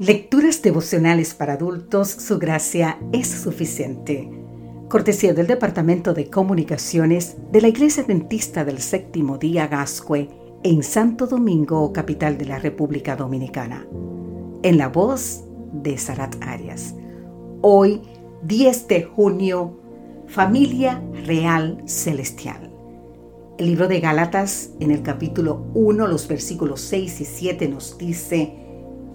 Lecturas 0.00 0.62
devocionales 0.62 1.34
para 1.34 1.52
adultos, 1.52 2.08
su 2.08 2.38
gracia 2.38 2.98
es 3.12 3.28
suficiente. 3.28 4.30
Cortesía 4.88 5.34
del 5.34 5.46
Departamento 5.46 6.14
de 6.14 6.30
Comunicaciones 6.30 7.36
de 7.52 7.60
la 7.60 7.68
Iglesia 7.68 8.04
Dentista 8.04 8.64
del 8.64 8.78
Séptimo 8.78 9.36
Día 9.36 9.66
Gascue 9.66 10.30
en 10.62 10.82
Santo 10.82 11.26
Domingo, 11.26 11.92
capital 11.92 12.38
de 12.38 12.46
la 12.46 12.58
República 12.58 13.14
Dominicana. 13.14 13.86
En 14.62 14.78
la 14.78 14.88
voz 14.88 15.44
de 15.74 15.98
Sarat 15.98 16.34
Arias. 16.40 16.94
Hoy, 17.60 18.00
10 18.44 18.88
de 18.88 19.02
junio, 19.02 19.82
Familia 20.28 21.02
Real 21.26 21.82
Celestial. 21.84 22.72
El 23.58 23.66
libro 23.66 23.86
de 23.86 24.00
Gálatas, 24.00 24.70
en 24.80 24.92
el 24.92 25.02
capítulo 25.02 25.66
1, 25.74 26.06
los 26.06 26.26
versículos 26.26 26.80
6 26.80 27.20
y 27.20 27.24
7, 27.26 27.68
nos 27.68 27.98
dice, 27.98 28.59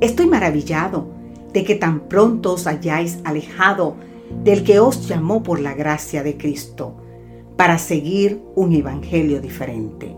Estoy 0.00 0.26
maravillado 0.26 1.08
de 1.52 1.64
que 1.64 1.74
tan 1.74 2.08
pronto 2.08 2.54
os 2.54 2.66
hayáis 2.66 3.18
alejado 3.24 3.96
del 4.44 4.64
que 4.64 4.80
os 4.80 5.08
llamó 5.08 5.42
por 5.42 5.60
la 5.60 5.74
gracia 5.74 6.22
de 6.22 6.36
Cristo 6.36 6.96
para 7.56 7.78
seguir 7.78 8.40
un 8.54 8.72
evangelio 8.72 9.40
diferente. 9.40 10.16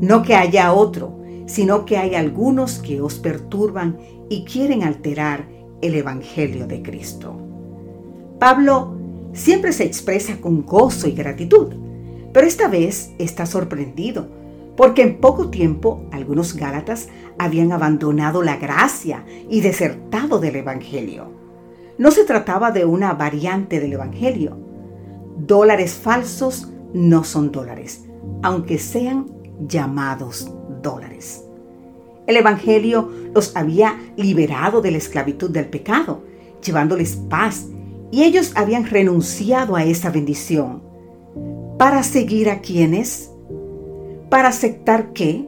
No 0.00 0.22
que 0.22 0.34
haya 0.34 0.72
otro, 0.72 1.18
sino 1.46 1.84
que 1.84 1.96
hay 1.96 2.14
algunos 2.14 2.78
que 2.78 3.00
os 3.00 3.14
perturban 3.14 3.98
y 4.28 4.44
quieren 4.44 4.84
alterar 4.84 5.48
el 5.80 5.94
evangelio 5.94 6.66
de 6.66 6.82
Cristo. 6.82 7.34
Pablo 8.38 8.94
siempre 9.32 9.72
se 9.72 9.84
expresa 9.84 10.40
con 10.40 10.64
gozo 10.64 11.08
y 11.08 11.12
gratitud, 11.12 11.74
pero 12.32 12.46
esta 12.46 12.68
vez 12.68 13.12
está 13.18 13.46
sorprendido 13.46 14.28
porque 14.76 15.02
en 15.02 15.20
poco 15.20 15.50
tiempo 15.50 16.06
algunos 16.12 16.54
Gálatas 16.54 17.08
habían 17.38 17.72
abandonado 17.72 18.42
la 18.42 18.56
gracia 18.56 19.24
y 19.48 19.60
desertado 19.60 20.38
del 20.38 20.56
Evangelio. 20.56 21.30
No 21.98 22.10
se 22.10 22.24
trataba 22.24 22.70
de 22.70 22.84
una 22.84 23.12
variante 23.12 23.80
del 23.80 23.92
Evangelio. 23.92 24.58
Dólares 25.36 25.94
falsos 25.94 26.72
no 26.94 27.24
son 27.24 27.52
dólares, 27.52 28.04
aunque 28.42 28.78
sean 28.78 29.26
llamados 29.66 30.50
dólares. 30.82 31.44
El 32.26 32.36
Evangelio 32.36 33.10
los 33.34 33.56
había 33.56 33.98
liberado 34.16 34.80
de 34.80 34.92
la 34.92 34.98
esclavitud 34.98 35.50
del 35.50 35.68
pecado, 35.68 36.22
llevándoles 36.64 37.16
paz, 37.16 37.66
y 38.10 38.24
ellos 38.24 38.52
habían 38.54 38.86
renunciado 38.86 39.74
a 39.74 39.84
esa 39.84 40.10
bendición 40.10 40.82
para 41.78 42.02
seguir 42.02 42.50
a 42.50 42.60
quienes 42.60 43.31
para 44.32 44.48
aceptar 44.48 45.12
que 45.12 45.46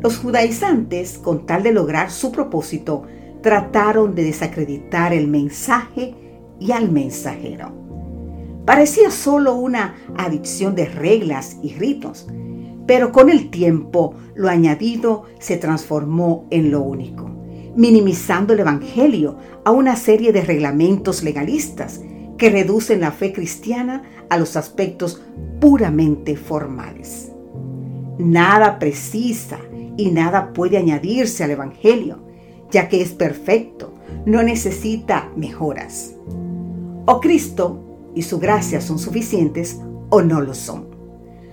los 0.00 0.16
judaizantes, 0.16 1.18
con 1.18 1.44
tal 1.44 1.62
de 1.62 1.72
lograr 1.72 2.10
su 2.10 2.32
propósito, 2.32 3.02
trataron 3.42 4.14
de 4.14 4.24
desacreditar 4.24 5.12
el 5.12 5.28
mensaje 5.28 6.14
y 6.58 6.72
al 6.72 6.90
mensajero. 6.90 7.74
Parecía 8.64 9.10
solo 9.10 9.56
una 9.56 9.94
adicción 10.16 10.74
de 10.74 10.86
reglas 10.86 11.58
y 11.62 11.74
ritos, 11.74 12.26
pero 12.86 13.12
con 13.12 13.28
el 13.28 13.50
tiempo 13.50 14.14
lo 14.34 14.48
añadido 14.48 15.24
se 15.38 15.58
transformó 15.58 16.46
en 16.48 16.70
lo 16.70 16.80
único, 16.80 17.28
minimizando 17.76 18.54
el 18.54 18.60
Evangelio 18.60 19.36
a 19.66 19.70
una 19.70 19.96
serie 19.96 20.32
de 20.32 20.40
reglamentos 20.40 21.22
legalistas 21.22 22.00
que 22.38 22.48
reducen 22.48 23.02
la 23.02 23.12
fe 23.12 23.34
cristiana 23.34 24.02
a 24.30 24.38
los 24.38 24.56
aspectos 24.56 25.20
puramente 25.60 26.38
formales. 26.38 27.32
Nada 28.18 28.78
precisa 28.78 29.58
y 29.96 30.10
nada 30.10 30.52
puede 30.52 30.78
añadirse 30.78 31.44
al 31.44 31.50
Evangelio, 31.50 32.18
ya 32.70 32.88
que 32.88 33.02
es 33.02 33.12
perfecto, 33.12 33.94
no 34.24 34.42
necesita 34.42 35.30
mejoras. 35.36 36.14
O 37.06 37.20
Cristo 37.20 38.10
y 38.14 38.22
su 38.22 38.38
gracia 38.38 38.80
son 38.80 38.98
suficientes 38.98 39.80
o 40.10 40.22
no 40.22 40.40
lo 40.40 40.54
son. 40.54 40.86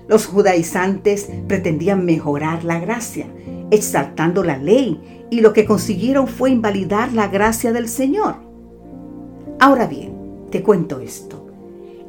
Los 0.07 0.25
judaizantes 0.25 1.29
pretendían 1.47 2.05
mejorar 2.05 2.63
la 2.63 2.79
gracia, 2.79 3.27
exaltando 3.71 4.43
la 4.43 4.57
ley, 4.57 5.25
y 5.29 5.41
lo 5.41 5.53
que 5.53 5.65
consiguieron 5.65 6.27
fue 6.27 6.51
invalidar 6.51 7.13
la 7.13 7.27
gracia 7.27 7.73
del 7.73 7.87
Señor. 7.87 8.35
Ahora 9.59 9.87
bien, 9.87 10.47
te 10.51 10.61
cuento 10.61 10.99
esto. 10.99 11.42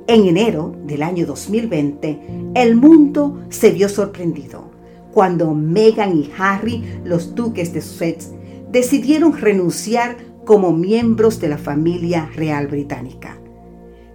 En 0.06 0.26
enero 0.26 0.74
del 0.84 1.02
año 1.02 1.24
2020, 1.24 2.52
el 2.54 2.76
mundo 2.76 3.40
se 3.48 3.70
vio 3.70 3.88
sorprendido 3.88 4.70
cuando 5.14 5.54
Meghan 5.54 6.18
y 6.18 6.30
Harry, 6.36 7.00
los 7.04 7.34
duques 7.34 7.72
de 7.72 7.80
Sussex, 7.80 8.30
decidieron 8.70 9.34
renunciar 9.34 10.18
como 10.44 10.72
miembros 10.72 11.40
de 11.40 11.48
la 11.48 11.56
familia 11.56 12.28
real 12.34 12.66
británica. 12.66 13.38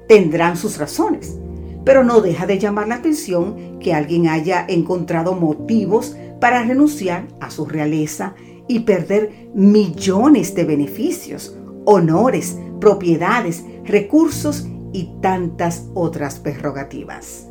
Tendrán 0.07 0.57
sus 0.57 0.77
razones, 0.77 1.39
pero 1.85 2.03
no 2.03 2.21
deja 2.21 2.45
de 2.45 2.59
llamar 2.59 2.87
la 2.87 2.95
atención 2.95 3.79
que 3.79 3.95
alguien 3.95 4.27
haya 4.27 4.65
encontrado 4.67 5.33
motivos 5.33 6.15
para 6.39 6.61
renunciar 6.61 7.27
a 7.39 7.49
su 7.49 7.65
realeza 7.65 8.35
y 8.67 8.81
perder 8.81 9.49
millones 9.55 10.53
de 10.53 10.65
beneficios, 10.65 11.57
honores, 11.85 12.59
propiedades, 12.79 13.63
recursos 13.85 14.67
y 14.93 15.11
tantas 15.21 15.87
otras 15.93 16.39
prerrogativas. 16.39 17.47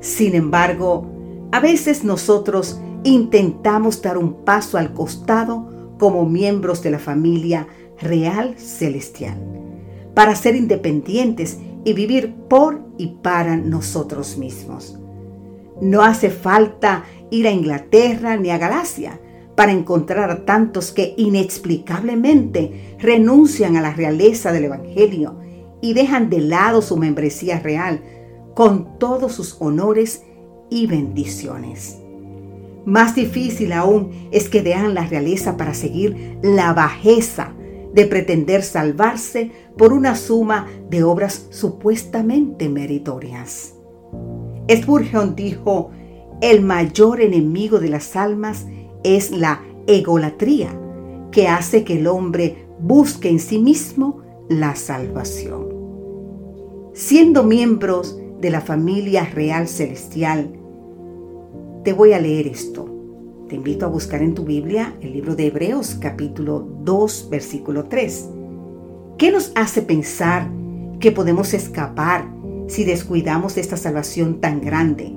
Sin 0.00 0.34
embargo, 0.34 1.06
a 1.52 1.60
veces 1.60 2.04
nosotros 2.04 2.80
intentamos 3.04 4.02
dar 4.02 4.18
un 4.18 4.44
paso 4.44 4.78
al 4.78 4.92
costado 4.92 5.94
como 5.98 6.26
miembros 6.26 6.82
de 6.82 6.90
la 6.90 6.98
familia 6.98 7.66
real 8.00 8.56
celestial, 8.58 9.36
para 10.14 10.34
ser 10.34 10.56
independientes 10.56 11.58
y 11.84 11.92
vivir 11.92 12.34
por 12.48 12.80
y 12.98 13.08
para 13.22 13.56
nosotros 13.56 14.38
mismos. 14.38 14.98
No 15.80 16.02
hace 16.02 16.30
falta 16.30 17.04
ir 17.30 17.46
a 17.46 17.52
Inglaterra 17.52 18.36
ni 18.36 18.50
a 18.50 18.58
Galacia 18.58 19.18
para 19.54 19.72
encontrar 19.72 20.30
a 20.30 20.44
tantos 20.44 20.92
que 20.92 21.14
inexplicablemente 21.16 22.96
renuncian 22.98 23.76
a 23.76 23.82
la 23.82 23.92
realeza 23.92 24.52
del 24.52 24.64
Evangelio 24.64 25.36
y 25.80 25.94
dejan 25.94 26.30
de 26.30 26.40
lado 26.40 26.82
su 26.82 26.96
membresía 26.96 27.58
real 27.58 28.02
con 28.54 28.98
todos 28.98 29.32
sus 29.32 29.56
honores 29.60 30.22
y 30.70 30.86
bendiciones. 30.86 31.98
Más 32.84 33.14
difícil 33.14 33.72
aún 33.72 34.28
es 34.30 34.48
que 34.48 34.62
dejan 34.62 34.94
la 34.94 35.06
realeza 35.06 35.56
para 35.56 35.74
seguir 35.74 36.38
la 36.42 36.72
bajeza 36.72 37.54
de 37.92 38.06
pretender 38.06 38.62
salvarse 38.62 39.50
por 39.76 39.92
una 39.92 40.14
suma 40.14 40.66
de 40.88 41.02
obras 41.02 41.46
supuestamente 41.50 42.68
meritorias. 42.68 43.74
Spurgeon 44.70 45.34
dijo, 45.34 45.90
el 46.40 46.62
mayor 46.62 47.20
enemigo 47.20 47.80
de 47.80 47.88
las 47.88 48.16
almas 48.16 48.66
es 49.02 49.30
la 49.30 49.62
egolatría, 49.86 50.70
que 51.32 51.48
hace 51.48 51.84
que 51.84 51.98
el 51.98 52.06
hombre 52.06 52.66
busque 52.78 53.28
en 53.28 53.40
sí 53.40 53.58
mismo 53.58 54.22
la 54.48 54.74
salvación. 54.74 55.69
Siendo 57.00 57.44
miembros 57.44 58.18
de 58.42 58.50
la 58.50 58.60
familia 58.60 59.24
real 59.24 59.68
celestial, 59.68 60.52
te 61.82 61.94
voy 61.94 62.12
a 62.12 62.20
leer 62.20 62.46
esto. 62.46 62.94
Te 63.48 63.56
invito 63.56 63.86
a 63.86 63.88
buscar 63.88 64.20
en 64.20 64.34
tu 64.34 64.44
Biblia 64.44 64.94
el 65.00 65.14
libro 65.14 65.34
de 65.34 65.46
Hebreos 65.46 65.96
capítulo 65.98 66.60
2 66.84 67.28
versículo 67.30 67.84
3. 67.84 68.28
¿Qué 69.16 69.32
nos 69.32 69.50
hace 69.54 69.80
pensar 69.80 70.50
que 71.00 71.10
podemos 71.10 71.54
escapar 71.54 72.28
si 72.68 72.84
descuidamos 72.84 73.56
esta 73.56 73.78
salvación 73.78 74.38
tan 74.38 74.60
grande, 74.60 75.10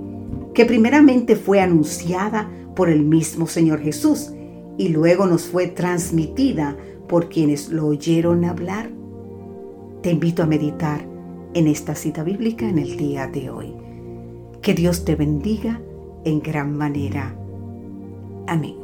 que 0.53 0.63
primeramente 0.63 1.35
fue 1.35 1.59
anunciada 1.59 2.50
por 2.77 2.88
el 2.88 3.03
mismo 3.03 3.45
Señor 3.45 3.81
Jesús 3.81 4.31
y 4.77 4.88
luego 4.88 5.25
nos 5.25 5.44
fue 5.44 5.68
transmitida 5.68 6.77
por 7.09 7.27
quienes 7.27 7.68
lo 7.68 7.88
oyeron 7.88 8.45
hablar? 8.45 8.89
Te 10.01 10.12
invito 10.12 10.44
a 10.44 10.45
meditar 10.45 11.12
en 11.53 11.67
esta 11.67 11.95
cita 11.95 12.23
bíblica 12.23 12.67
en 12.67 12.79
el 12.79 12.97
día 12.97 13.27
de 13.27 13.50
hoy. 13.50 13.73
Que 14.61 14.73
Dios 14.73 15.05
te 15.05 15.15
bendiga 15.15 15.81
en 16.25 16.39
gran 16.41 16.75
manera. 16.75 17.35
Amén. 18.47 18.82